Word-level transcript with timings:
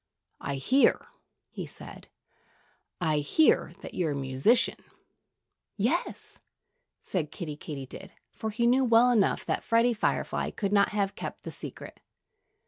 I 0.39 0.55
hear" 0.55 1.09
he 1.51 1.67
said 1.67 2.07
"I 2.99 3.19
hear 3.19 3.73
that 3.81 3.93
you're 3.93 4.13
a 4.13 4.15
musician." 4.15 4.77
"Yes!" 5.77 6.39
said 7.01 7.31
Kiddie 7.31 7.55
Katydid 7.55 8.11
for 8.31 8.49
he 8.49 8.65
knew 8.65 8.83
well 8.83 9.11
enough 9.11 9.45
that 9.45 9.63
Freddie 9.63 9.93
Firefly 9.93 10.49
could 10.49 10.73
not 10.73 10.89
have 10.89 11.13
kept 11.13 11.43
the 11.43 11.51
secret. 11.51 11.99